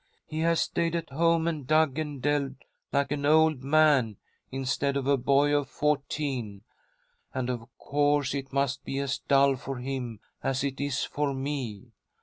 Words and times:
He 0.25 0.39
has 0.39 0.59
stayed 0.61 0.95
at 0.95 1.11
home 1.11 1.47
and 1.47 1.67
dug 1.67 1.99
and 1.99 2.19
delved 2.19 2.65
like 2.91 3.11
an 3.11 3.23
old 3.23 3.61
man 3.63 4.17
instead 4.49 4.97
of 4.97 5.05
a 5.05 5.15
boy 5.15 5.53
of 5.55 5.69
fourteen, 5.69 6.63
and 7.35 7.51
of 7.51 7.67
course 7.77 8.33
it 8.33 8.51
must 8.51 8.83
be 8.83 8.97
as 8.97 9.19
dull 9.19 9.55
for 9.57 9.77
him 9.77 10.19
as 10.41 10.63
it 10.63 10.81
is 10.81 11.03
for 11.03 11.35
me. 11.35 11.91